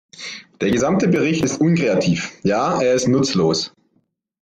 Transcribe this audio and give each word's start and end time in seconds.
Der 0.61 0.71
gesamte 0.71 1.07
Bericht 1.07 1.43
ist 1.45 1.61
unkreativ, 1.61 2.31
ja, 2.41 2.81
er 2.81 2.95
ist 2.95 3.07
nutzlos! 3.07 3.71